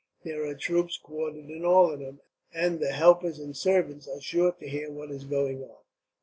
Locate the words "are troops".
0.47-0.97